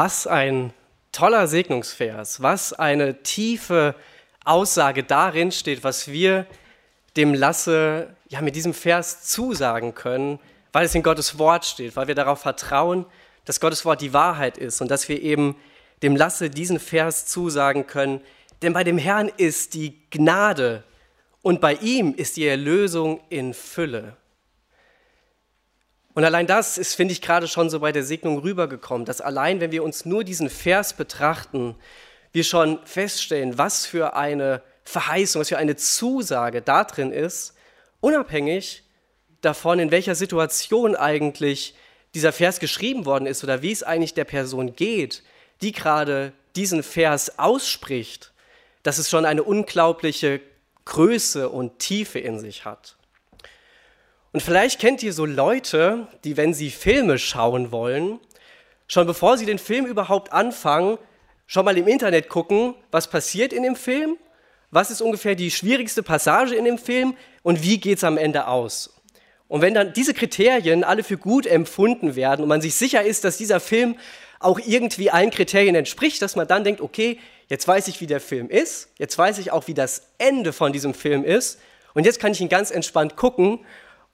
[0.00, 0.72] Was ein
[1.10, 3.96] toller Segnungsvers, was eine tiefe
[4.44, 6.46] Aussage darin steht, was wir
[7.16, 10.38] dem Lasse ja mit diesem Vers zusagen können,
[10.70, 13.06] weil es in Gottes Wort steht, weil wir darauf vertrauen,
[13.44, 15.56] dass Gottes Wort die Wahrheit ist und dass wir eben
[16.04, 18.20] dem Lasse diesen Vers zusagen können,
[18.62, 20.84] denn bei dem Herrn ist die Gnade
[21.42, 24.16] und bei ihm ist die Erlösung in Fülle.
[26.18, 29.60] Und allein das ist, finde ich, gerade schon so bei der Segnung rübergekommen, dass allein,
[29.60, 31.76] wenn wir uns nur diesen Vers betrachten,
[32.32, 37.54] wir schon feststellen, was für eine Verheißung, was für eine Zusage da drin ist,
[38.00, 38.82] unabhängig
[39.42, 41.76] davon, in welcher Situation eigentlich
[42.14, 45.22] dieser Vers geschrieben worden ist oder wie es eigentlich der Person geht,
[45.62, 48.32] die gerade diesen Vers ausspricht,
[48.82, 50.40] dass es schon eine unglaubliche
[50.84, 52.97] Größe und Tiefe in sich hat.
[54.32, 58.20] Und vielleicht kennt ihr so Leute, die, wenn sie Filme schauen wollen,
[58.86, 60.98] schon bevor sie den Film überhaupt anfangen,
[61.46, 64.16] schon mal im Internet gucken, was passiert in dem Film,
[64.70, 68.48] was ist ungefähr die schwierigste Passage in dem Film und wie geht es am Ende
[68.48, 68.94] aus.
[69.48, 73.24] Und wenn dann diese Kriterien alle für gut empfunden werden und man sich sicher ist,
[73.24, 73.96] dass dieser Film
[74.40, 78.20] auch irgendwie allen Kriterien entspricht, dass man dann denkt, okay, jetzt weiß ich, wie der
[78.20, 81.58] Film ist, jetzt weiß ich auch, wie das Ende von diesem Film ist
[81.94, 83.60] und jetzt kann ich ihn ganz entspannt gucken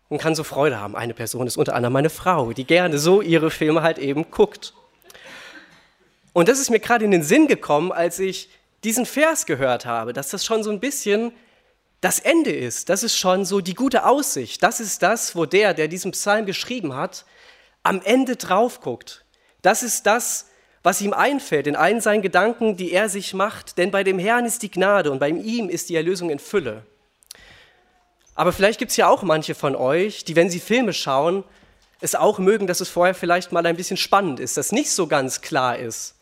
[0.09, 0.97] und kann so Freude haben.
[0.97, 4.75] Eine Person ist unter anderem meine Frau, die gerne so ihre Filme halt eben guckt.
[6.33, 8.49] Und das ist mir gerade in den Sinn gekommen, als ich
[8.83, 11.33] diesen Vers gehört habe, dass das schon so ein bisschen
[12.01, 12.91] das Ende ist.
[12.91, 14.63] Das ist schon so die gute Aussicht.
[14.63, 17.25] Das ist das, wo der, der diesen Psalm geschrieben hat,
[17.83, 19.25] am Ende drauf guckt.
[19.63, 20.51] Das ist das,
[20.83, 23.79] was ihm einfällt in allen seinen Gedanken, die er sich macht.
[23.79, 26.85] Denn bei dem Herrn ist die Gnade und bei ihm ist die Erlösung in Fülle.
[28.35, 31.45] Aber vielleicht gibt es ja auch manche von euch, die, wenn sie Filme schauen,
[32.01, 35.07] es auch mögen, dass es vorher vielleicht mal ein bisschen spannend ist, dass nicht so
[35.07, 36.17] ganz klar ist,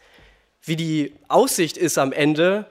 [0.63, 2.67] wie die Aussicht ist am Ende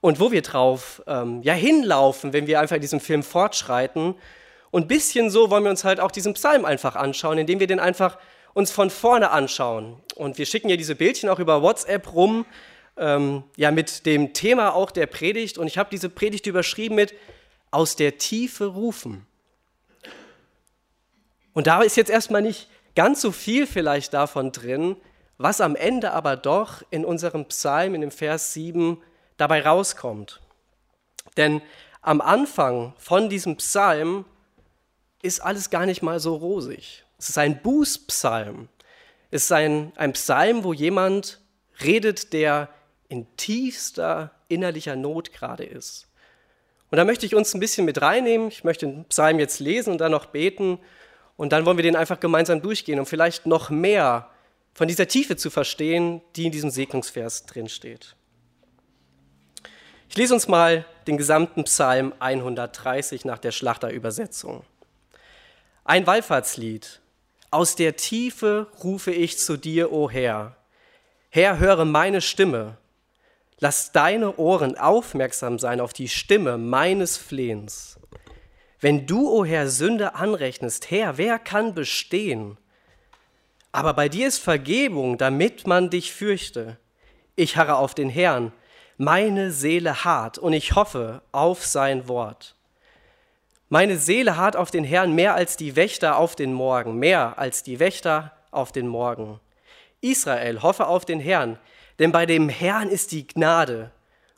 [0.00, 4.14] und wo wir drauf ähm, ja, hinlaufen, wenn wir einfach in diesem Film fortschreiten.
[4.70, 7.66] Und ein bisschen so wollen wir uns halt auch diesen Psalm einfach anschauen, indem wir
[7.66, 8.18] den einfach
[8.54, 10.02] uns von vorne anschauen.
[10.16, 12.46] Und wir schicken ja diese Bildchen auch über WhatsApp rum,
[12.96, 15.58] ähm, ja mit dem Thema auch der Predigt.
[15.58, 17.14] Und ich habe diese Predigt überschrieben mit
[17.70, 19.26] aus der Tiefe rufen.
[21.52, 24.96] Und da ist jetzt erstmal nicht ganz so viel vielleicht davon drin,
[25.38, 29.02] was am Ende aber doch in unserem Psalm, in dem Vers 7,
[29.36, 30.40] dabei rauskommt.
[31.36, 31.62] Denn
[32.00, 34.24] am Anfang von diesem Psalm
[35.22, 37.04] ist alles gar nicht mal so rosig.
[37.18, 38.68] Es ist ein Bußpsalm.
[39.30, 41.40] Es ist ein, ein Psalm, wo jemand
[41.82, 42.68] redet, der
[43.08, 46.05] in tiefster innerlicher Not gerade ist.
[46.96, 48.48] Und da möchte ich uns ein bisschen mit reinnehmen.
[48.48, 50.78] Ich möchte den Psalm jetzt lesen und dann noch beten.
[51.36, 54.30] Und dann wollen wir den einfach gemeinsam durchgehen, um vielleicht noch mehr
[54.72, 58.16] von dieser Tiefe zu verstehen, die in diesem Segnungsvers drinsteht.
[60.08, 64.64] Ich lese uns mal den gesamten Psalm 130 nach der Schlachterübersetzung.
[65.84, 67.02] Ein Wallfahrtslied.
[67.50, 70.56] Aus der Tiefe rufe ich zu dir, o Herr.
[71.28, 72.78] Herr, höre meine Stimme.
[73.58, 77.98] Lass deine Ohren aufmerksam sein auf die Stimme meines Flehens.
[78.80, 82.58] Wenn du, o oh Herr, Sünde anrechnest, Herr, wer kann bestehen?
[83.72, 86.78] Aber bei dir ist Vergebung, damit man dich fürchte.
[87.34, 88.52] Ich harre auf den Herrn,
[88.98, 92.56] meine Seele hart, und ich hoffe auf sein Wort.
[93.68, 97.62] Meine Seele hart auf den Herrn mehr als die Wächter auf den Morgen, mehr als
[97.62, 99.40] die Wächter auf den Morgen.
[100.00, 101.58] Israel, hoffe auf den Herrn,
[101.98, 103.90] denn bei dem Herrn ist die Gnade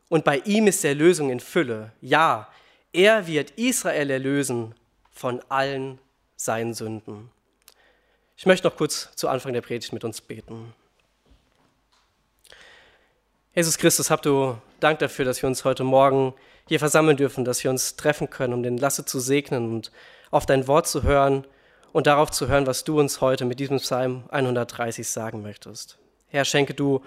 [0.09, 1.93] und bei ihm ist Erlösung in Fülle.
[2.01, 2.49] Ja,
[2.93, 4.75] er wird Israel erlösen
[5.11, 5.99] von allen
[6.37, 7.31] seinen Sünden.
[8.37, 10.73] Ich möchte noch kurz zu Anfang der Predigt mit uns beten.
[13.55, 16.33] Jesus Christus, habt du Dank dafür, dass wir uns heute Morgen
[16.69, 19.91] hier versammeln dürfen, dass wir uns treffen können, um den Lasse zu segnen und
[20.31, 21.45] auf dein Wort zu hören
[21.93, 25.99] und darauf zu hören, was du uns heute mit diesem Psalm 130 sagen möchtest.
[26.29, 27.03] Herr, schenke du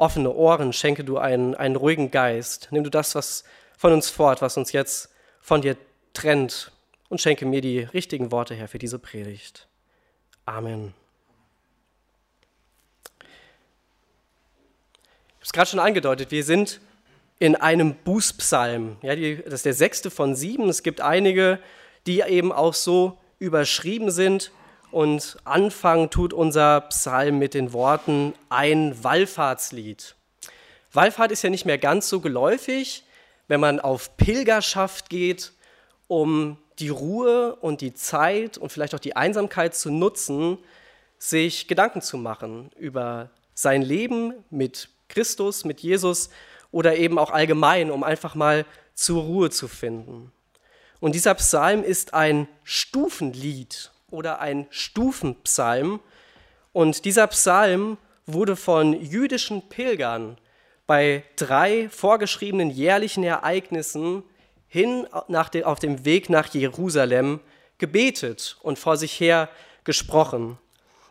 [0.00, 2.68] offene Ohren, schenke du einen, einen ruhigen Geist.
[2.70, 3.44] Nimm du das, was
[3.76, 5.10] von uns fort, was uns jetzt
[5.40, 5.76] von dir
[6.14, 6.72] trennt
[7.08, 9.68] und schenke mir die richtigen Worte, Herr, für diese Predigt.
[10.46, 10.94] Amen.
[13.18, 13.26] Ich
[15.36, 16.80] habe es gerade schon angedeutet, wir sind
[17.38, 18.96] in einem Bußpsalm.
[19.02, 20.68] Ja, die, das ist der sechste von sieben.
[20.68, 21.58] Es gibt einige,
[22.06, 24.50] die eben auch so überschrieben sind
[24.92, 30.14] und anfangen tut unser Psalm mit den Worten ein Wallfahrtslied.
[30.92, 33.04] Wallfahrt ist ja nicht mehr ganz so geläufig,
[33.48, 35.52] wenn man auf Pilgerschaft geht,
[36.08, 40.58] um die Ruhe und die Zeit und vielleicht auch die Einsamkeit zu nutzen,
[41.18, 46.30] sich Gedanken zu machen über sein Leben mit Christus, mit Jesus
[46.72, 48.64] oder eben auch allgemein, um einfach mal
[48.94, 50.32] zur Ruhe zu finden.
[50.98, 56.00] Und dieser Psalm ist ein Stufenlied oder ein Stufenpsalm.
[56.72, 60.38] Und dieser Psalm wurde von jüdischen Pilgern
[60.86, 64.22] bei drei vorgeschriebenen jährlichen Ereignissen
[64.68, 65.06] hin
[65.52, 67.40] de, auf dem Weg nach Jerusalem
[67.78, 69.48] gebetet und vor sich her
[69.84, 70.58] gesprochen.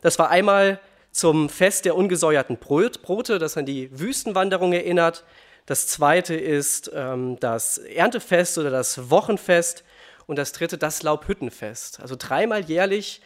[0.01, 0.79] Das war einmal
[1.11, 5.23] zum Fest der ungesäuerten Brote, das an die Wüstenwanderung erinnert.
[5.65, 9.83] Das zweite ist ähm, das Erntefest oder das Wochenfest.
[10.29, 12.01] Und das dritte das Laubhüttenfest.
[12.01, 13.19] Also dreimal jährlich,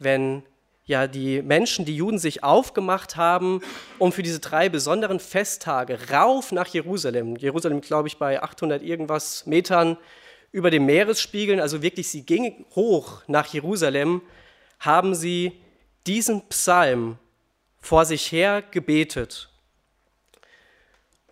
[0.00, 0.42] wenn
[0.86, 3.60] ja die Menschen, die Juden sich aufgemacht haben,
[3.98, 7.36] um für diese drei besonderen Festtage rauf nach Jerusalem.
[7.36, 9.98] Jerusalem, glaube ich, bei 800 irgendwas Metern
[10.50, 14.20] über dem Meeresspiegeln, also wirklich, sie gingen hoch nach Jerusalem,
[14.80, 15.52] haben sie
[16.08, 17.18] diesen Psalm
[17.80, 19.48] vor sich her gebetet.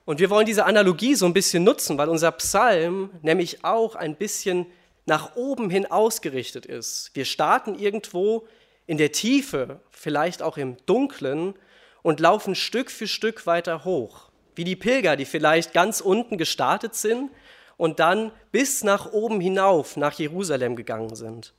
[0.05, 4.15] Und wir wollen diese Analogie so ein bisschen nutzen, weil unser Psalm nämlich auch ein
[4.15, 4.67] bisschen
[5.07, 7.11] nach oben hin ausgerichtet ist.
[7.15, 8.47] Wir starten irgendwo
[8.87, 11.55] in der Tiefe, vielleicht auch im Dunklen
[12.03, 14.31] und laufen Stück für Stück weiter hoch.
[14.55, 17.31] Wie die Pilger, die vielleicht ganz unten gestartet sind
[17.77, 21.53] und dann bis nach oben hinauf nach Jerusalem gegangen sind.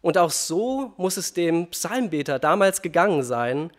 [0.00, 3.70] Und auch so muss es dem Psalmbeter damals gegangen sein,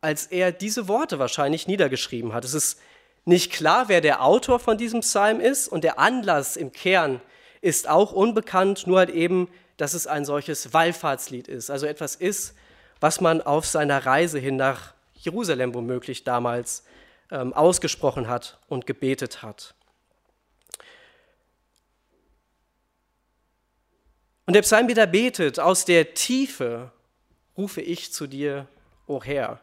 [0.00, 2.44] als er diese Worte wahrscheinlich niedergeschrieben hat.
[2.44, 2.80] Es ist
[3.24, 7.20] nicht klar, wer der Autor von diesem Psalm ist und der Anlass im Kern
[7.60, 12.54] ist auch unbekannt, nur halt eben dass es ein solches Wallfahrtslied ist, also etwas ist,
[13.00, 16.84] was man auf seiner Reise hin nach Jerusalem womöglich damals
[17.30, 19.74] ähm, ausgesprochen hat und gebetet hat.
[24.46, 26.90] Und der Psalmbeter betet, aus der Tiefe
[27.56, 28.66] rufe ich zu dir,
[29.06, 29.60] o Herr.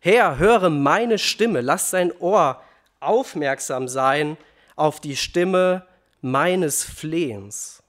[0.00, 2.62] Herr, höre meine Stimme, lass sein Ohr
[3.00, 4.36] aufmerksam sein
[4.74, 5.86] auf die Stimme
[6.26, 7.84] meines Flehens.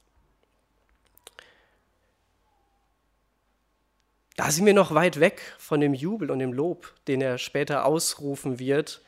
[4.36, 7.86] Da sind wir noch weit weg von dem Jubel und dem Lob, den er später
[7.86, 9.02] ausrufen wird,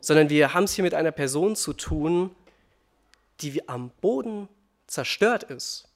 [0.00, 2.30] sondern wir haben es hier mit einer Person zu tun,
[3.40, 4.48] die am Boden
[4.86, 5.88] zerstört ist,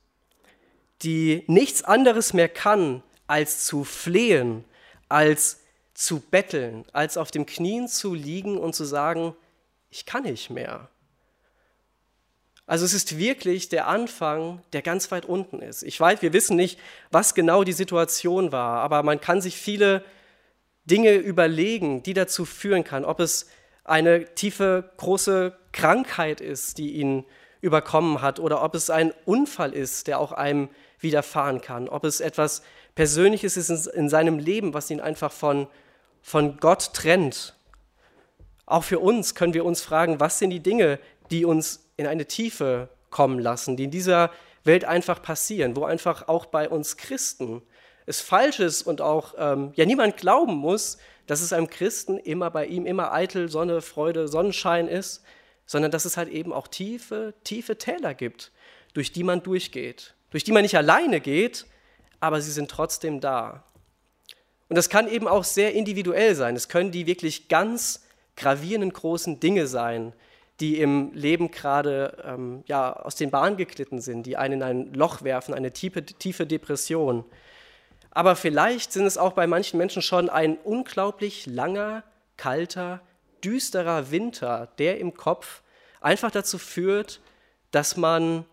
[1.03, 4.65] die nichts anderes mehr kann, als zu flehen,
[5.09, 5.61] als
[5.95, 9.37] zu betteln, als auf dem Knien zu liegen und zu sagen,
[9.91, 10.89] ich kann nicht mehr.
[12.67, 15.83] Also es ist wirklich der Anfang, der ganz weit unten ist.
[15.83, 16.79] Ich weiß, wir wissen nicht,
[17.11, 20.03] was genau die Situation war, aber man kann sich viele
[20.87, 23.49] Dinge überlegen, die dazu führen kann, ob es
[23.85, 27.25] eine tiefe, große Krankheit ist, die ihn
[27.61, 30.69] überkommen hat, oder ob es ein Unfall ist, der auch einem
[31.01, 32.63] widerfahren kann, ob es etwas
[32.95, 35.67] Persönliches ist in seinem Leben, was ihn einfach von,
[36.23, 37.57] von Gott trennt.
[38.67, 40.99] Auch für uns können wir uns fragen, was sind die Dinge,
[41.31, 44.31] die uns in eine Tiefe kommen lassen, die in dieser
[44.65, 47.63] Welt einfach passieren, wo einfach auch bei uns Christen
[48.07, 52.51] es falsch ist und auch ähm, ja niemand glauben muss, dass es einem Christen immer
[52.51, 55.23] bei ihm immer eitel Sonne, Freude, Sonnenschein ist,
[55.67, 58.53] sondern dass es halt eben auch tiefe, tiefe Täler gibt,
[58.93, 61.67] durch die man durchgeht, durch die man nicht alleine geht,
[62.21, 63.65] aber sie sind trotzdem da.
[64.69, 66.57] Und das kann eben auch sehr individuell sein.
[66.57, 68.05] Es können die wirklich ganz
[68.37, 70.13] gravierenden großen Dinge sein,
[70.61, 74.95] die im Leben gerade ähm, ja, aus den Bahnen geglitten sind, die einen in ein
[74.95, 77.25] Loch werfen, eine tiefe, tiefe Depression.
[78.11, 82.05] Aber vielleicht sind es auch bei manchen Menschen schon ein unglaublich langer,
[82.37, 83.01] kalter,
[83.43, 85.63] düsterer Winter, der im Kopf
[86.01, 87.21] einfach dazu führt,
[87.73, 88.45] dass man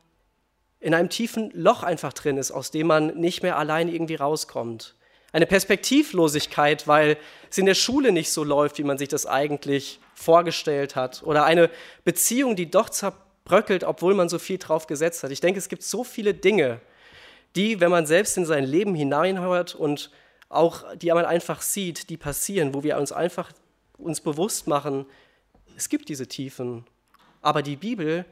[0.80, 4.96] in einem tiefen Loch einfach drin ist, aus dem man nicht mehr alleine irgendwie rauskommt.
[5.32, 7.18] Eine Perspektivlosigkeit, weil
[7.50, 11.24] es in der Schule nicht so läuft, wie man sich das eigentlich vorgestellt hat.
[11.24, 11.70] Oder eine
[12.04, 15.32] Beziehung, die doch zerbröckelt, obwohl man so viel drauf gesetzt hat.
[15.32, 16.82] Ich denke, es gibt so viele Dinge,
[17.56, 20.12] die, wenn man selbst in sein Leben hineinhört und
[20.50, 23.52] auch die man einfach sieht, die passieren, wo wir uns einfach
[23.98, 25.06] uns bewusst machen,
[25.78, 26.86] es gibt diese Tiefen.
[27.42, 28.26] Aber die Bibel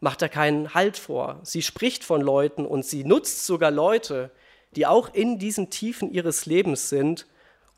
[0.00, 1.40] macht da keinen Halt vor.
[1.42, 4.30] Sie spricht von Leuten und sie nutzt sogar Leute,
[4.76, 7.26] die auch in diesen Tiefen ihres Lebens sind,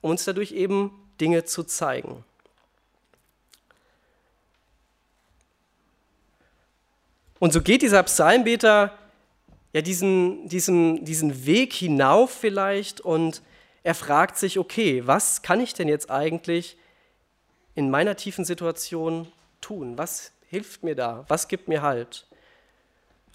[0.00, 0.90] um uns dadurch eben
[1.20, 2.24] Dinge zu zeigen.
[7.38, 8.98] Und so geht dieser Psalmbeter
[9.72, 13.42] ja diesen, diesen, diesen Weg hinauf vielleicht und
[13.84, 16.76] er fragt sich, okay, was kann ich denn jetzt eigentlich
[17.74, 19.96] in meiner tiefen Situation tun?
[19.96, 21.24] Was hilft mir da?
[21.28, 22.27] Was gibt mir Halt?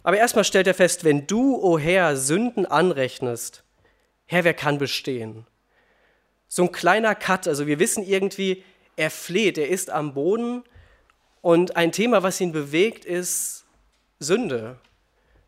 [0.04, 3.64] Aber erstmal stellt er fest, wenn du, o oh Herr, Sünden anrechnest,
[4.26, 5.46] Herr, wer kann bestehen?
[6.54, 7.48] so ein kleiner Cut.
[7.48, 8.64] Also wir wissen irgendwie,
[8.96, 10.64] er fleht, er ist am Boden
[11.42, 13.66] und ein Thema, was ihn bewegt, ist
[14.20, 14.78] Sünde.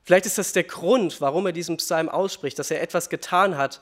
[0.02, 3.82] Vielleicht ist das der Grund, warum er diesen Psalm ausspricht, dass er etwas getan hat,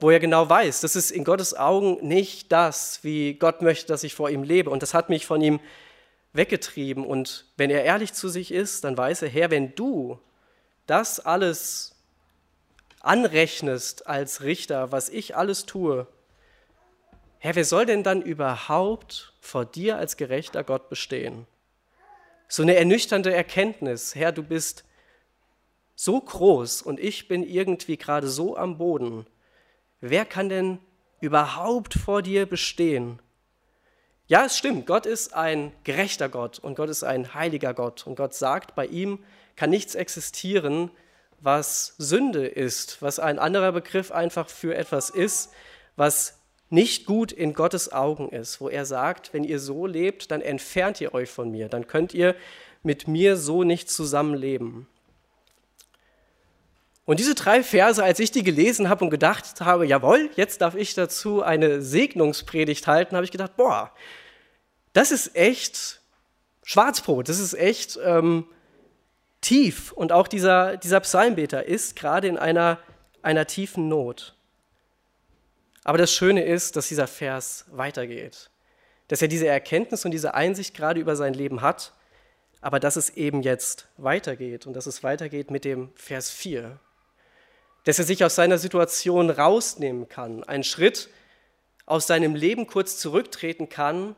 [0.00, 4.02] wo er genau weiß, das ist in Gottes Augen nicht das, wie Gott möchte, dass
[4.02, 4.70] ich vor ihm lebe.
[4.70, 5.60] Und das hat mich von ihm
[6.32, 7.04] weggetrieben.
[7.04, 10.18] Und wenn er ehrlich zu sich ist, dann weiß er, Herr, wenn du
[10.86, 11.94] das alles
[13.00, 16.06] anrechnest als Richter, was ich alles tue,
[17.38, 21.46] Herr, wer soll denn dann überhaupt vor dir als gerechter Gott bestehen?
[22.46, 24.84] So eine ernüchternde Erkenntnis, Herr, du bist
[25.96, 29.26] so groß und ich bin irgendwie gerade so am Boden.
[30.00, 30.78] Wer kann denn
[31.20, 33.20] überhaupt vor dir bestehen?
[34.32, 38.06] Ja, es stimmt, Gott ist ein gerechter Gott und Gott ist ein heiliger Gott.
[38.06, 39.18] Und Gott sagt, bei ihm
[39.56, 40.90] kann nichts existieren,
[41.42, 45.52] was Sünde ist, was ein anderer Begriff einfach für etwas ist,
[45.96, 46.38] was
[46.70, 51.02] nicht gut in Gottes Augen ist, wo er sagt, wenn ihr so lebt, dann entfernt
[51.02, 52.34] ihr euch von mir, dann könnt ihr
[52.82, 54.86] mit mir so nicht zusammenleben.
[57.04, 60.74] Und diese drei Verse, als ich die gelesen habe und gedacht habe, jawohl, jetzt darf
[60.74, 63.92] ich dazu eine Segnungspredigt halten, habe ich gedacht, boah,
[64.92, 66.00] das ist echt
[66.62, 68.46] Schwarzbrot, das ist echt ähm,
[69.40, 69.92] tief.
[69.92, 72.78] Und auch dieser, dieser Psalmbeter ist gerade in einer,
[73.22, 74.34] einer tiefen Not.
[75.84, 78.50] Aber das Schöne ist, dass dieser Vers weitergeht.
[79.08, 81.92] Dass er diese Erkenntnis und diese Einsicht gerade über sein Leben hat,
[82.60, 86.78] aber dass es eben jetzt weitergeht und dass es weitergeht mit dem Vers 4.
[87.84, 91.08] Dass er sich aus seiner Situation rausnehmen kann, einen Schritt
[91.84, 94.14] aus seinem Leben kurz zurücktreten kann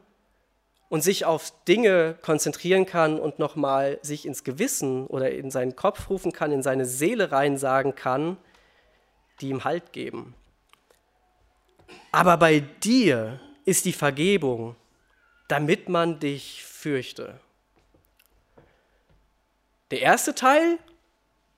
[0.95, 6.09] und sich auf Dinge konzentrieren kann und nochmal sich ins Gewissen oder in seinen Kopf
[6.09, 8.37] rufen kann, in seine Seele rein sagen kann,
[9.41, 10.37] die ihm Halt geben.
[12.13, 14.77] Aber bei dir ist die Vergebung,
[15.49, 17.41] damit man dich fürchte.
[19.91, 20.79] Der erste Teil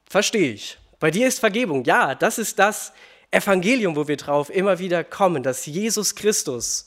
[0.08, 0.78] verstehe ich.
[0.98, 1.84] Bei dir ist Vergebung.
[1.84, 2.94] Ja, das ist das
[3.30, 6.85] Evangelium, wo wir drauf immer wieder kommen, dass Jesus Christus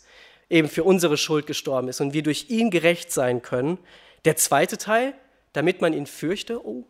[0.49, 3.77] eben für unsere Schuld gestorben ist und wir durch ihn gerecht sein können.
[4.25, 5.13] Der zweite Teil,
[5.53, 6.85] damit man ihn fürchte, oh,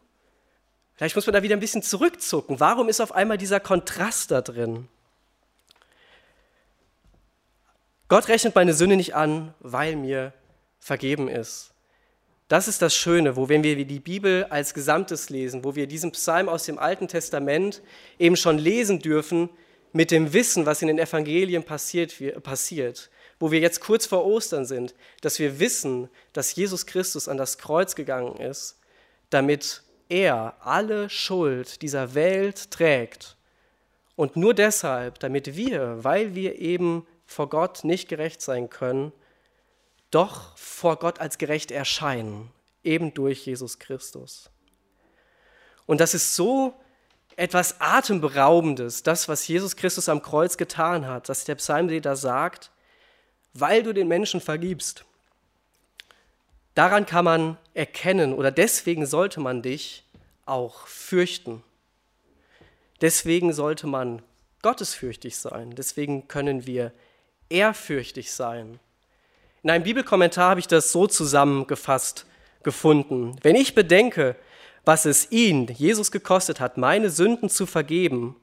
[0.96, 2.60] vielleicht muss man da wieder ein bisschen zurückzucken.
[2.60, 4.88] Warum ist auf einmal dieser Kontrast da drin?
[8.08, 10.34] Gott rechnet meine Sünde nicht an, weil mir
[10.80, 11.72] vergeben ist.
[12.48, 16.12] Das ist das Schöne, wo wenn wir die Bibel als Gesamtes lesen, wo wir diesen
[16.14, 17.84] Psalm aus dem Alten Testament
[18.18, 19.50] eben schon lesen dürfen
[19.94, 24.66] mit dem Wissen, was in den Evangelien passiert, passiert, wo wir jetzt kurz vor Ostern
[24.66, 28.80] sind, dass wir wissen, dass Jesus Christus an das Kreuz gegangen ist,
[29.30, 33.38] damit er alle Schuld dieser Welt trägt.
[34.16, 39.14] Und nur deshalb, damit wir, weil wir eben vor Gott nicht gerecht sein können,
[40.12, 42.52] doch vor Gott als gerecht erscheinen,
[42.84, 44.50] eben durch Jesus Christus.
[45.86, 46.74] Und das ist so
[47.36, 52.72] etwas Atemberaubendes, das, was Jesus Christus am Kreuz getan hat, dass der Psalmlieder sagt,
[53.54, 55.06] weil du den Menschen vergibst.
[56.76, 60.04] Daran kann man erkennen oder deswegen sollte man dich
[60.46, 61.64] auch fürchten.
[63.02, 64.22] Deswegen sollte man
[64.62, 65.76] gottesfürchtig sein.
[65.76, 66.92] Deswegen können wir
[67.50, 68.80] ehrfürchtig sein.
[69.64, 72.26] In einem Bibelkommentar habe ich das so zusammengefasst
[72.64, 73.36] gefunden.
[73.42, 74.36] Wenn ich bedenke,
[74.86, 78.36] was es ihn, Jesus, gekostet hat, meine Sünden zu vergeben,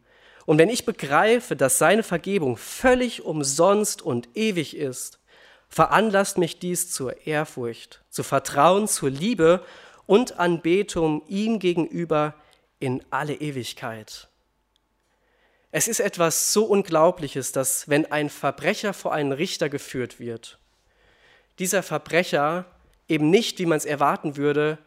[0.46, 5.18] und wenn ich begreife, dass seine Vergebung völlig umsonst und ewig ist,
[5.68, 9.62] veranlasst mich dies zur Ehrfurcht, zu Vertrauen, zur Liebe
[10.06, 12.34] und Anbetung ihm gegenüber
[12.78, 14.28] in alle Ewigkeit.
[15.72, 20.58] Es ist etwas so Unglaubliches, dass wenn ein Verbrecher vor einen Richter geführt wird,
[21.58, 22.66] dieser Verbrecher
[23.08, 24.78] eben nicht, wie man es erwarten würde,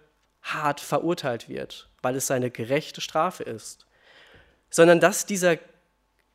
[0.41, 3.85] hart verurteilt wird, weil es seine gerechte Strafe ist,
[4.69, 5.57] sondern dass dieser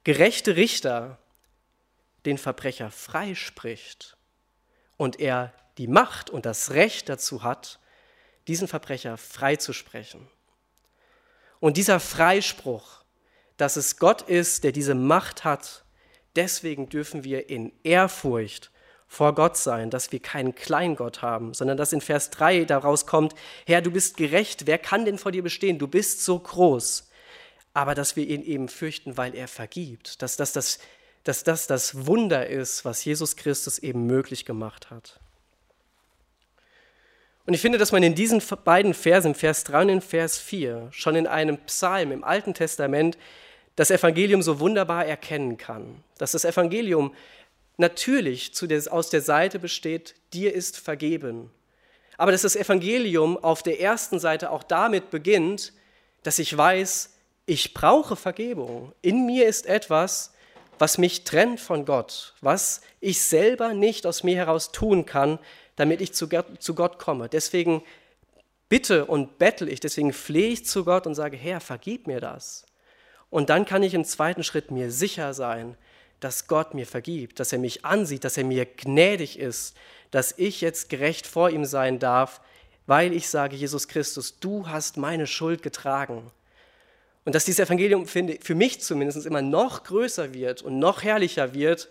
[0.03, 1.19] gerechte Richter
[2.27, 4.17] den Verbrecher freispricht
[4.97, 7.81] und er die Macht und das Recht dazu hat,
[8.47, 10.29] diesen Verbrecher freizusprechen.
[11.61, 13.05] Und dieser Freispruch
[13.57, 15.85] dass es Gott ist, der diese Macht hat.
[16.37, 18.71] Deswegen dürfen wir in Ehrfurcht
[19.07, 23.35] vor Gott sein, dass wir keinen Kleingott haben, sondern dass in Vers 3 daraus kommt,
[23.67, 25.79] Herr, du bist gerecht, wer kann denn vor dir bestehen?
[25.79, 27.09] Du bist so groß.
[27.75, 30.79] Aber dass wir ihn eben fürchten, weil er vergibt, dass das das,
[31.25, 35.21] dass das, das Wunder ist, was Jesus Christus eben möglich gemacht hat.
[37.47, 41.15] Und ich finde, dass man in diesen beiden Versen, Vers 3 und Vers 4, schon
[41.15, 43.19] in einem Psalm im Alten Testament
[43.77, 46.03] das Evangelium so wunderbar erkennen kann.
[46.17, 47.15] Dass das Evangelium
[47.77, 51.51] natürlich der, aus der Seite besteht, dir ist vergeben.
[52.17, 55.73] Aber dass das Evangelium auf der ersten Seite auch damit beginnt,
[56.23, 57.14] dass ich weiß,
[57.47, 58.93] ich brauche Vergebung.
[59.03, 60.33] In mir ist etwas,
[60.79, 65.39] was mich trennt von Gott, was ich selber nicht aus mir heraus tun kann,
[65.77, 67.29] damit ich zu Gott, zu Gott komme.
[67.29, 67.83] Deswegen
[68.69, 72.65] bitte und bettel ich, deswegen flehe ich zu Gott und sage, Herr, vergib mir das.
[73.31, 75.77] Und dann kann ich im zweiten Schritt mir sicher sein,
[76.21, 79.77] dass Gott mir vergibt, dass er mich ansieht, dass er mir gnädig ist,
[80.11, 82.41] dass ich jetzt gerecht vor ihm sein darf,
[82.87, 86.31] weil ich sage, Jesus Christus, du hast meine Schuld getragen.
[87.25, 91.89] Und dass dieses Evangelium für mich zumindest immer noch größer wird und noch herrlicher wird,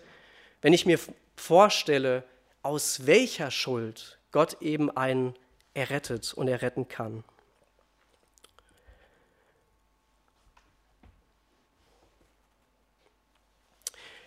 [0.62, 0.98] wenn ich mir
[1.36, 2.24] vorstelle,
[2.62, 5.34] aus welcher Schuld Gott eben einen
[5.74, 7.24] errettet und erretten kann.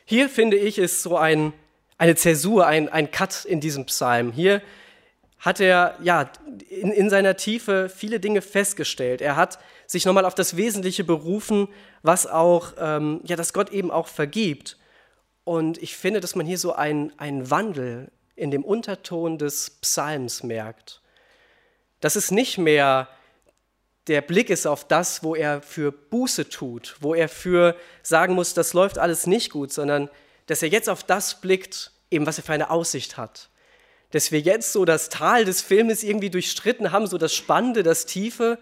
[0.05, 1.51] Hier finde ich, ist so ein,
[1.97, 4.31] eine Zäsur, ein, ein Cut in diesem Psalm.
[4.31, 4.61] Hier
[5.39, 6.31] hat er ja
[6.69, 9.21] in, in seiner Tiefe viele Dinge festgestellt.
[9.21, 11.69] Er hat sich nochmal auf das Wesentliche berufen,
[12.03, 14.77] was auch, ähm, ja, dass Gott eben auch vergibt.
[15.45, 20.43] Und ich finde, dass man hier so einen, einen Wandel in dem Unterton des Psalms
[20.43, 21.01] merkt.
[22.01, 23.07] Dass es nicht mehr
[24.07, 28.53] der Blick ist auf das, wo er für Buße tut, wo er für sagen muss,
[28.53, 30.09] das läuft alles nicht gut, sondern
[30.45, 33.49] dass er jetzt auf das blickt, eben was er für eine Aussicht hat.
[34.11, 38.05] Dass wir jetzt so das Tal des Filmes irgendwie durchstritten haben, so das Spannende, das
[38.05, 38.57] Tiefe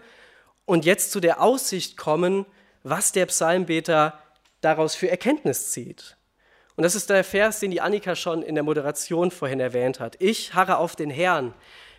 [0.66, 2.46] und jetzt zu der Aussicht kommen,
[2.84, 4.20] was der Psalmbeter
[4.62, 6.18] daraus für Erkenntnis zieht.
[6.76, 10.18] Und das ist der Vers, den die Annika schon in der Moderation vorhin erwähnt hat.
[10.20, 11.54] Ich harre auf den Herrn,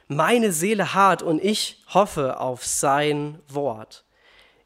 [0.09, 4.05] meine Seele hart und ich hoffe auf sein Wort.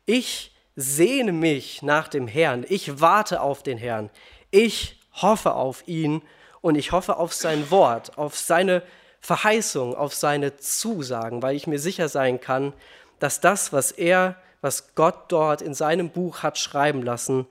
[0.05, 4.11] Ich sehne mich nach dem Herrn, ich warte auf den Herrn,
[4.51, 6.23] ich hoffe auf ihn
[6.61, 8.83] und ich hoffe auf sein Wort, auf seine
[9.21, 12.73] Verheißung, auf seine Zusagen, weil ich mir sicher sein kann,
[13.21, 17.47] dass das, was er, was Gott dort in seinem Buch hat schreiben lassen,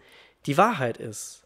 [0.46, 1.44] die Wahrheit ist.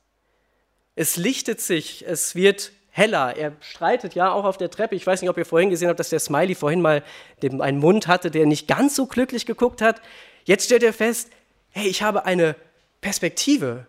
[0.95, 3.35] Es lichtet sich, es wird heller.
[3.35, 4.95] Er streitet ja auch auf der Treppe.
[4.95, 7.03] Ich weiß nicht, ob ihr vorhin gesehen habt, dass der Smiley vorhin mal
[7.41, 10.01] einen Mund hatte, der nicht ganz so glücklich geguckt hat.
[10.45, 11.29] Jetzt stellt er fest,
[11.71, 12.55] hey, ich habe eine
[13.01, 13.87] Perspektive.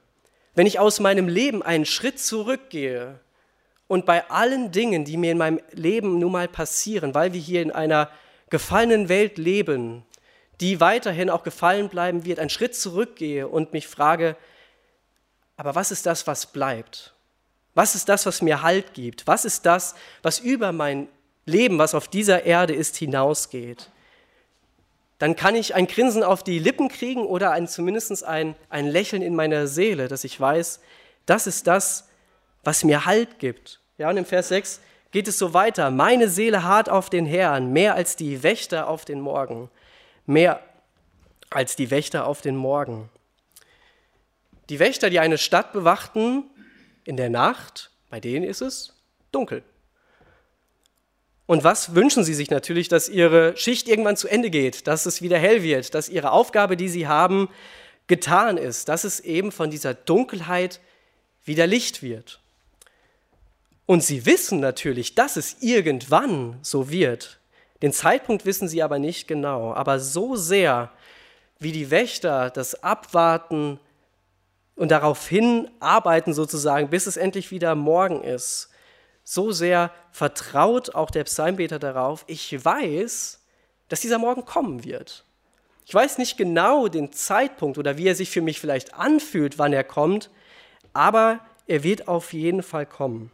[0.55, 3.21] Wenn ich aus meinem Leben einen Schritt zurückgehe
[3.89, 7.61] und bei allen Dingen, die mir in meinem Leben nun mal passieren, weil wir hier
[7.61, 8.09] in einer
[8.49, 10.05] gefallenen Welt leben,
[10.61, 14.37] die weiterhin auch gefallen bleiben wird, einen Schritt zurückgehe und mich frage,
[15.57, 17.15] aber was ist das, was bleibt?
[17.75, 19.27] Was ist das, was mir Halt gibt?
[19.27, 21.09] Was ist das, was über mein
[21.45, 23.91] Leben, was auf dieser Erde ist, hinausgeht?
[25.19, 29.23] Dann kann ich ein Grinsen auf die Lippen kriegen oder ein, zumindest ein, ein Lächeln
[29.23, 30.81] in meiner Seele, dass ich weiß,
[31.27, 32.09] das ist das,
[32.63, 33.81] was mir Halt gibt.
[33.99, 34.81] Ja, und im Vers 6
[35.13, 35.91] geht es so weiter.
[35.91, 39.71] Meine Seele hart auf den Herrn, mehr als die Wächter auf den Morgen.
[40.27, 40.63] Mehr
[41.51, 43.11] als die Wächter auf den Morgen.
[44.69, 46.45] Die Wächter, die eine Stadt bewachten,
[47.05, 48.95] in der Nacht, bei denen ist es
[49.31, 49.63] dunkel.
[51.47, 55.21] Und was wünschen sie sich natürlich, dass ihre Schicht irgendwann zu Ende geht, dass es
[55.21, 57.49] wieder hell wird, dass ihre Aufgabe, die sie haben,
[58.07, 60.81] getan ist, dass es eben von dieser Dunkelheit
[61.45, 62.41] wieder Licht wird.
[63.87, 67.39] Und sie wissen natürlich, dass es irgendwann so wird.
[67.83, 69.75] Den Zeitpunkt wissen sie aber nicht genau.
[69.75, 70.91] Aber so sehr,
[71.59, 73.79] wie die Wächter das abwarten
[74.77, 78.71] und darauf hinarbeiten sozusagen, bis es endlich wieder morgen ist.
[79.23, 83.41] So sehr vertraut auch der Psalmbeter darauf, ich weiß,
[83.89, 85.25] dass dieser Morgen kommen wird.
[85.87, 89.73] Ich weiß nicht genau den Zeitpunkt oder wie er sich für mich vielleicht anfühlt, wann
[89.73, 90.31] er kommt,
[90.93, 93.31] aber er wird auf jeden Fall kommen.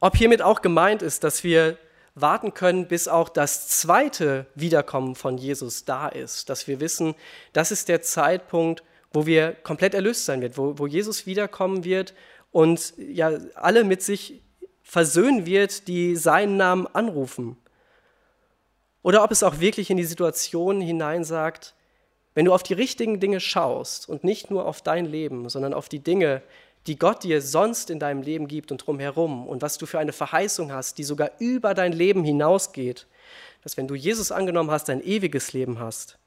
[0.00, 1.76] Ob hiermit auch gemeint ist, dass wir
[2.20, 7.14] warten können, bis auch das zweite Wiederkommen von Jesus da ist, dass wir wissen,
[7.52, 12.14] das ist der Zeitpunkt, wo wir komplett erlöst sein wird, wo, wo Jesus wiederkommen wird
[12.52, 14.42] und ja alle mit sich
[14.82, 17.56] versöhnen wird, die seinen Namen anrufen.
[19.02, 21.74] Oder ob es auch wirklich in die Situation hinein sagt,
[22.34, 25.88] wenn du auf die richtigen Dinge schaust und nicht nur auf dein Leben, sondern auf
[25.88, 26.42] die Dinge,
[26.86, 30.12] die Gott dir sonst in deinem Leben gibt und drumherum und was du für eine
[30.12, 33.06] Verheißung hast, die sogar über dein Leben hinausgeht,
[33.62, 36.18] dass wenn du Jesus angenommen hast, ein ewiges Leben hast,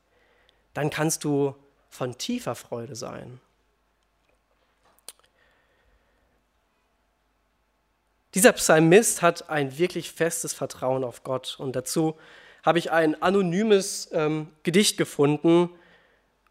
[0.73, 1.55] dann kannst du
[1.89, 3.39] von tiefer Freude sein.
[8.35, 12.15] Dieser Psalmist hat ein wirklich festes Vertrauen auf Gott und dazu
[12.63, 15.69] habe ich ein anonymes ähm, Gedicht gefunden,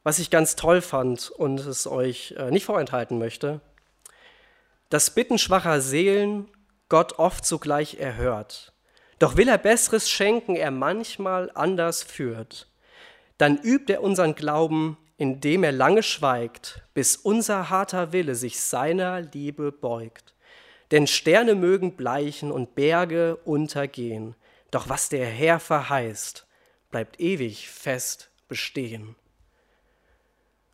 [0.04, 3.60] was ich ganz toll fand und es euch äh, nicht vorenthalten möchte.
[4.92, 6.48] Das Bitten schwacher Seelen
[6.90, 8.74] Gott oft sogleich erhört.
[9.18, 12.70] Doch will er Besseres schenken, er manchmal anders führt.
[13.38, 19.22] Dann übt er unseren Glauben, indem er lange schweigt, bis unser harter Wille sich seiner
[19.22, 20.34] Liebe beugt.
[20.90, 24.34] Denn Sterne mögen bleichen und Berge untergehen,
[24.70, 26.46] doch was der Herr verheißt,
[26.90, 29.08] bleibt ewig fest bestehen.
[29.08, 29.16] Und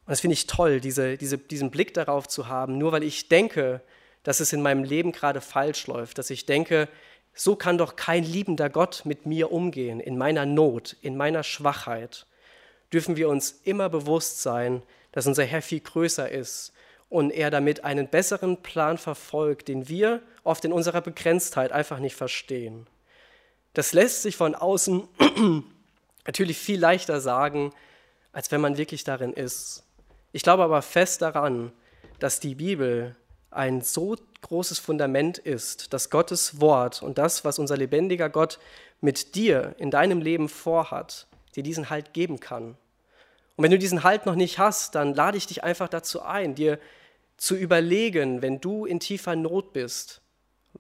[0.09, 3.81] das finde ich toll, diese, diese, diesen Blick darauf zu haben, nur weil ich denke,
[4.29, 6.91] dass es in meinem Leben gerade falsch läuft, dass ich denke,
[7.33, 12.27] so kann doch kein liebender Gott mit mir umgehen, in meiner Not, in meiner Schwachheit,
[12.93, 16.75] dürfen wir uns immer bewusst sein, dass unser Herr viel größer ist
[17.09, 22.15] und er damit einen besseren Plan verfolgt, den wir oft in unserer Begrenztheit einfach nicht
[22.15, 22.87] verstehen.
[23.73, 25.09] Das lässt sich von außen
[26.27, 27.73] natürlich viel leichter sagen,
[28.33, 29.85] als wenn man wirklich darin ist.
[30.33, 31.73] Ich glaube aber fest daran,
[32.19, 33.17] dass die Bibel
[33.51, 38.59] ein so großes Fundament ist, dass Gottes Wort und das, was unser lebendiger Gott
[39.01, 42.77] mit dir in deinem Leben vorhat, dir diesen Halt geben kann.
[43.57, 46.55] Und wenn du diesen Halt noch nicht hast, dann lade ich dich einfach dazu ein,
[46.55, 46.79] dir
[47.37, 50.21] zu überlegen, wenn du in tiefer Not bist,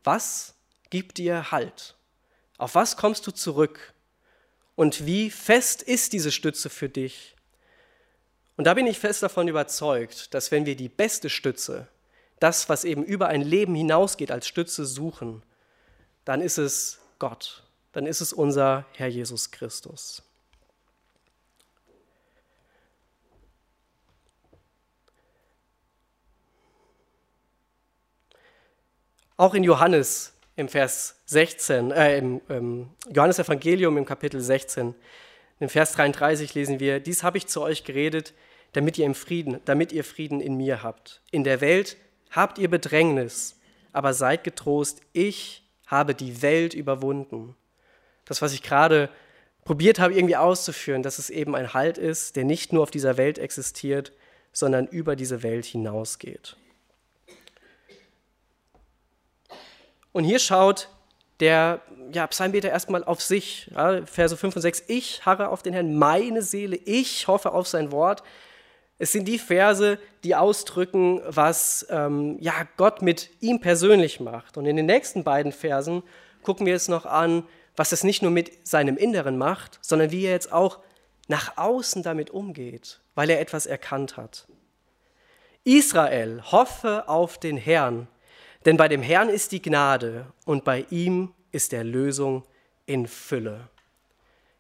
[0.04, 0.54] was
[0.90, 1.96] gibt dir Halt?
[2.58, 3.94] Auf was kommst du zurück?
[4.74, 7.34] Und wie fest ist diese Stütze für dich?
[8.56, 11.88] Und da bin ich fest davon überzeugt, dass wenn wir die beste Stütze,
[12.40, 15.42] das, was eben über ein Leben hinausgeht, als Stütze suchen,
[16.24, 20.22] dann ist es Gott, dann ist es unser Herr Jesus Christus.
[29.36, 34.96] Auch in Johannes im Vers 16, äh, im ähm, Johannes Evangelium im Kapitel 16,
[35.60, 38.34] im Vers 33 lesen wir: Dies habe ich zu euch geredet,
[38.72, 41.20] damit ihr im Frieden, damit ihr Frieden in mir habt.
[41.30, 41.96] In der Welt
[42.30, 43.56] habt ihr Bedrängnis,
[43.92, 45.00] aber seid getrost.
[45.12, 47.56] Ich habe die Welt überwunden.
[48.24, 49.08] Das, was ich gerade
[49.64, 53.16] probiert habe, irgendwie auszuführen, dass es eben ein Halt ist, der nicht nur auf dieser
[53.16, 54.12] Welt existiert,
[54.52, 56.56] sondern über diese Welt hinausgeht.
[60.12, 60.88] Und hier schaut
[61.40, 63.70] der ja, Psalmbeter erstmal auf sich.
[63.74, 64.84] Ja, Verse 5 und 6.
[64.88, 68.22] Ich harre auf den Herrn, meine Seele, ich hoffe auf sein Wort.
[68.98, 74.56] Es sind die Verse, die ausdrücken, was ähm, ja, Gott mit ihm persönlich macht.
[74.56, 76.02] Und in den nächsten beiden Versen
[76.42, 77.44] gucken wir es noch an,
[77.76, 80.80] was es nicht nur mit seinem Inneren macht, sondern wie er jetzt auch
[81.28, 84.48] nach außen damit umgeht, weil er etwas erkannt hat.
[85.62, 88.08] Israel, hoffe auf den Herrn,
[88.64, 92.44] denn bei dem Herrn ist die Gnade und bei ihm ist der Lösung
[92.86, 93.68] in Fülle.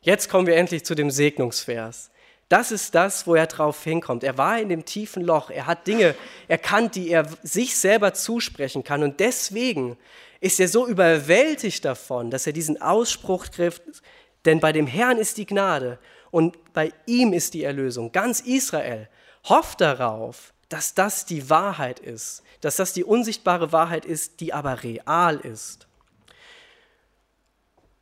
[0.00, 2.10] Jetzt kommen wir endlich zu dem Segnungsvers.
[2.48, 4.24] Das ist das, wo er drauf hinkommt.
[4.24, 5.50] Er war in dem tiefen Loch.
[5.50, 6.14] Er hat Dinge
[6.48, 9.02] erkannt, die er sich selber zusprechen kann.
[9.02, 9.98] Und deswegen
[10.40, 13.82] ist er so überwältigt davon, dass er diesen Ausspruch trifft,
[14.44, 15.98] denn bei dem Herrn ist die Gnade
[16.30, 18.12] und bei ihm ist die Erlösung.
[18.12, 19.08] Ganz Israel
[19.44, 24.82] hofft darauf, dass das die Wahrheit ist, dass das die unsichtbare Wahrheit ist, die aber
[24.82, 25.86] real ist.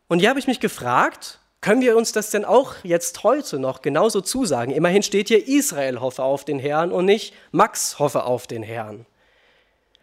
[0.09, 3.83] Und hier habe ich mich gefragt, können wir uns das denn auch jetzt heute noch
[3.83, 4.73] genauso zusagen?
[4.73, 9.05] Immerhin steht hier Israel hoffe auf den Herrn und nicht Max hoffe auf den Herrn.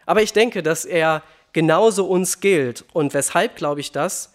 [0.04, 1.22] Aber ich denke, dass er
[1.54, 2.84] genauso uns gilt.
[2.92, 4.34] Und weshalb glaube ich das?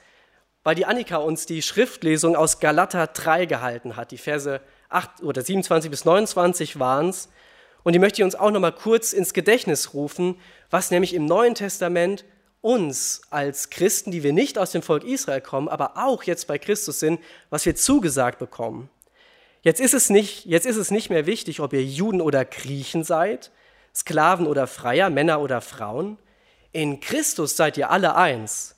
[0.63, 4.09] Weil die Annika uns die Schriftlesung aus Galater 3 gehalten hat.
[4.09, 7.29] Die Verse 8 oder 27 bis 29 waren es.
[7.83, 11.27] Und die möchte ich uns auch noch mal kurz ins Gedächtnis rufen, was nämlich im
[11.27, 12.25] Neuen Testament
[12.62, 16.58] uns als Christen, die wir nicht aus dem Volk Israel kommen, aber auch jetzt bei
[16.58, 17.19] Christus sind,
[17.50, 18.89] was wir zugesagt bekommen.
[19.62, 23.04] Jetzt ist es nicht, jetzt ist es nicht mehr wichtig, ob ihr Juden oder Griechen
[23.04, 23.52] seid,
[23.93, 26.17] Sklaven oder Freier, Männer oder Frauen.
[26.72, 28.76] In Christus seid ihr alle eins.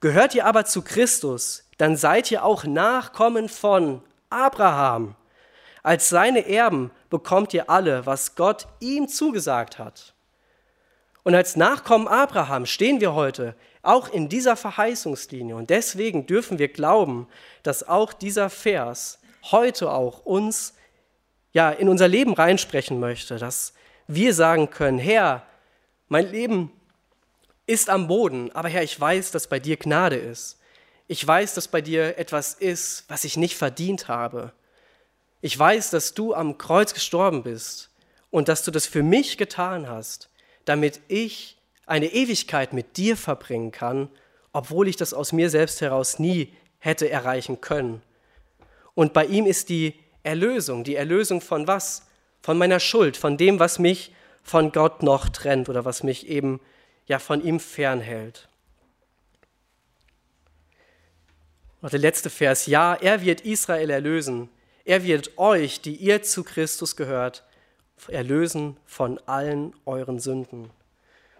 [0.00, 5.14] Gehört ihr aber zu Christus, dann seid ihr auch Nachkommen von Abraham.
[5.82, 10.14] Als seine Erben bekommt ihr alle, was Gott ihm zugesagt hat.
[11.24, 15.56] Und als Nachkommen Abraham stehen wir heute auch in dieser Verheißungslinie.
[15.56, 17.28] Und deswegen dürfen wir glauben,
[17.62, 19.18] dass auch dieser Vers
[19.50, 20.74] heute auch uns
[21.52, 23.74] ja in unser Leben reinsprechen möchte, dass
[24.06, 25.46] wir sagen können, Herr,
[26.08, 26.72] mein Leben
[27.66, 30.58] ist am Boden, aber Herr, ich weiß, dass bei dir Gnade ist.
[31.06, 34.52] Ich weiß, dass bei dir etwas ist, was ich nicht verdient habe.
[35.40, 37.90] Ich weiß, dass du am Kreuz gestorben bist
[38.30, 40.30] und dass du das für mich getan hast,
[40.64, 44.08] damit ich eine Ewigkeit mit dir verbringen kann,
[44.52, 48.02] obwohl ich das aus mir selbst heraus nie hätte erreichen können.
[48.94, 52.06] Und bei ihm ist die Erlösung, die Erlösung von was?
[52.42, 56.60] Von meiner Schuld, von dem, was mich von Gott noch trennt oder was mich eben
[57.06, 58.48] ja von ihm fernhält.
[61.80, 64.48] Und der letzte Vers, ja, er wird Israel erlösen.
[64.84, 67.44] Er wird euch, die ihr zu Christus gehört,
[68.08, 70.70] erlösen von allen euren Sünden.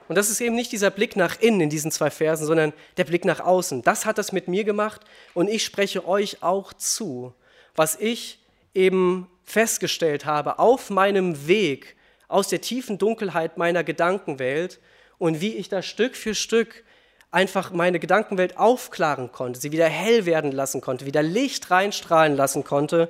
[0.08, 3.04] Und das ist eben nicht dieser Blick nach innen in diesen zwei Versen, sondern der
[3.04, 3.82] Blick nach außen.
[3.82, 5.00] Das hat das mit mir gemacht
[5.34, 7.32] und ich spreche euch auch zu,
[7.74, 8.38] was ich
[8.74, 11.96] eben festgestellt habe auf meinem Weg
[12.28, 14.80] aus der tiefen Dunkelheit meiner Gedankenwelt
[15.18, 16.84] und wie ich da Stück für Stück
[17.30, 22.64] einfach meine Gedankenwelt aufklaren konnte, sie wieder hell werden lassen konnte, wieder Licht reinstrahlen lassen
[22.64, 23.08] konnte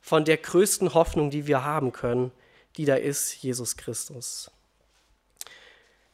[0.00, 2.30] von der größten Hoffnung, die wir haben können,
[2.76, 4.50] die da ist, Jesus Christus.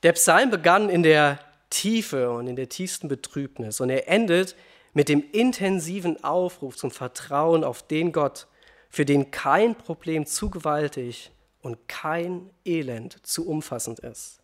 [0.02, 1.38] Der Psalm begann in der
[1.70, 4.56] Tiefe und in der tiefsten Betrübnis und er endet
[4.92, 8.46] mit dem intensiven Aufruf zum Vertrauen auf den Gott,
[8.90, 11.30] für den kein Problem zu gewaltig
[11.62, 14.40] und kein Elend zu umfassend ist.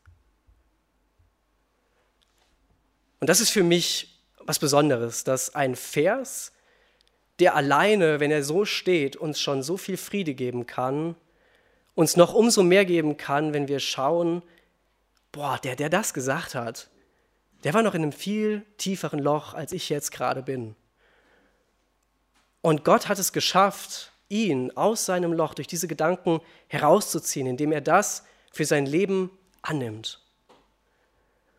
[3.21, 6.53] Und das ist für mich was Besonderes, dass ein Vers,
[7.41, 11.15] der alleine, wenn er so steht, uns schon so viel Friede geben kann,
[11.99, 14.45] uns noch umso mehr geben kann, wenn wir schauen,
[15.33, 16.89] boah, der, der das gesagt hat,
[17.65, 20.77] der war noch in einem viel tieferen Loch, als ich jetzt gerade bin.
[22.61, 27.81] Und Gott hat es geschafft, ihn aus seinem Loch durch diese Gedanken herauszuziehen, indem er
[27.81, 29.33] das für sein Leben
[29.63, 30.21] annimmt.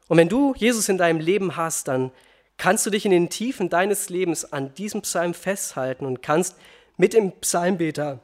[0.07, 2.11] Und wenn du Jesus in deinem Leben hast, dann
[2.55, 6.55] kannst du dich in den Tiefen deines Lebens an diesem Psalm festhalten und kannst
[6.95, 8.21] mit dem Psalmbeter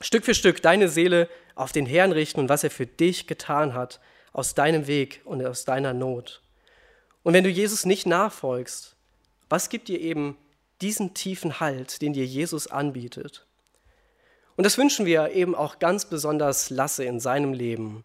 [0.00, 3.74] Stück für Stück deine Seele auf den Herrn richten und was er für dich getan
[3.74, 4.00] hat
[4.32, 6.42] aus deinem Weg und aus deiner Not.
[7.22, 8.96] Und wenn du Jesus nicht nachfolgst,
[9.48, 10.38] was gibt dir eben
[10.80, 13.46] diesen tiefen Halt, den dir Jesus anbietet?
[14.56, 18.04] Und das wünschen wir eben auch ganz besonders Lasse in seinem Leben,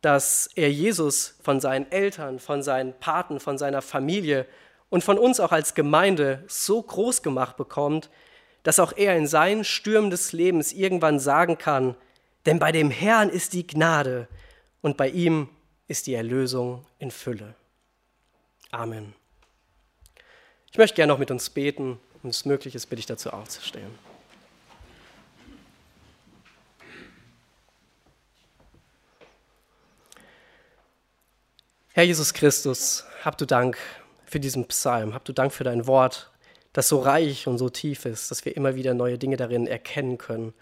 [0.00, 4.46] dass er Jesus von seinen Eltern, von seinen Paten, von seiner Familie
[4.88, 8.10] und von uns auch als Gemeinde so groß gemacht bekommt,
[8.62, 11.94] dass auch er in seinen Stürmen des Lebens irgendwann sagen kann,
[12.46, 14.28] denn bei dem Herrn ist die Gnade
[14.80, 15.48] und bei ihm
[15.88, 17.54] ist die Erlösung in Fülle.
[18.70, 19.14] Amen.
[20.70, 23.90] Ich möchte gerne noch mit uns beten, wenn es möglich ist, bitte ich dazu aufzustehen.
[31.92, 33.78] Herr Jesus Christus, hab du Dank
[34.26, 36.30] für diesen Psalm, hab du Dank für dein Wort,
[36.74, 40.18] das so reich und so tief ist, dass wir immer wieder neue Dinge darin erkennen
[40.18, 40.52] können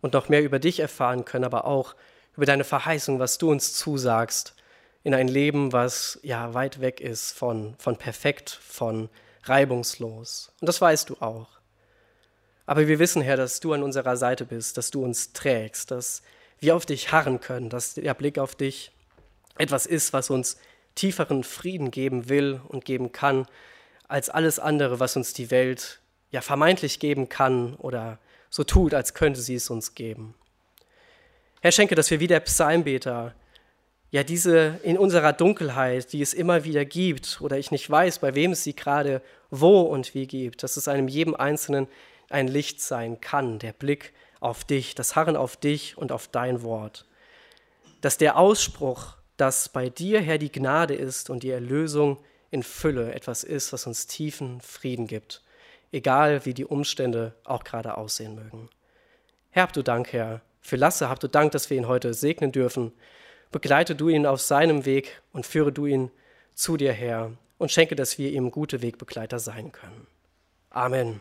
[0.00, 1.94] und noch mehr über dich erfahren können, aber auch
[2.36, 4.54] über deine Verheißung, was du uns zusagst
[5.02, 9.08] in ein Leben, was ja weit weg ist von, von perfekt, von
[9.44, 10.52] reibungslos.
[10.60, 11.48] Und das weißt du auch.
[12.66, 16.22] Aber wir wissen, Herr, dass du an unserer Seite bist, dass du uns trägst, dass
[16.58, 18.90] wir auf dich harren können, dass der Blick auf dich
[19.56, 20.58] etwas ist, was uns
[20.96, 23.46] tieferen Frieden geben will und geben kann,
[24.08, 28.18] als alles andere, was uns die Welt ja vermeintlich geben kann oder
[28.56, 30.34] so tut, als könnte sie es uns geben.
[31.60, 33.34] Herr, schenke, dass wir wie der Psalmbeter
[34.10, 38.34] ja diese in unserer Dunkelheit, die es immer wieder gibt, oder ich nicht weiß, bei
[38.34, 41.86] wem es sie gerade wo und wie gibt, dass es einem jedem Einzelnen
[42.30, 46.62] ein Licht sein kann, der Blick auf dich, das Harren auf dich und auf dein
[46.62, 47.04] Wort.
[48.00, 52.16] Dass der Ausspruch, dass bei dir, Herr, die Gnade ist und die Erlösung
[52.50, 55.42] in Fülle etwas ist, was uns tiefen Frieden gibt,
[55.96, 58.68] egal wie die Umstände auch gerade aussehen mögen.
[59.50, 60.42] Herr, habt du Dank, Herr.
[60.60, 62.92] Für Lasse habt du Dank, dass wir ihn heute segnen dürfen.
[63.50, 66.10] Begleite du ihn auf seinem Weg und führe du ihn
[66.54, 70.06] zu dir her und schenke, dass wir ihm gute Wegbegleiter sein können.
[70.70, 71.20] Amen.